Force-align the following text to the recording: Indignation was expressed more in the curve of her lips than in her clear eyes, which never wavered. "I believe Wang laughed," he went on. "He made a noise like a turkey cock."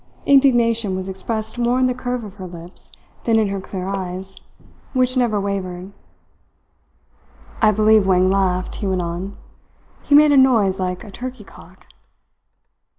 Indignation 0.25 0.95
was 0.95 1.07
expressed 1.07 1.59
more 1.59 1.77
in 1.77 1.85
the 1.85 1.93
curve 1.93 2.23
of 2.23 2.37
her 2.37 2.47
lips 2.47 2.91
than 3.25 3.37
in 3.37 3.49
her 3.49 3.61
clear 3.61 3.85
eyes, 3.87 4.35
which 4.93 5.15
never 5.15 5.39
wavered. 5.39 5.91
"I 7.61 7.69
believe 7.69 8.07
Wang 8.07 8.27
laughed," 8.31 8.77
he 8.77 8.87
went 8.87 9.03
on. 9.03 9.37
"He 10.01 10.15
made 10.15 10.31
a 10.31 10.37
noise 10.37 10.79
like 10.79 11.03
a 11.03 11.11
turkey 11.11 11.43
cock." 11.43 11.85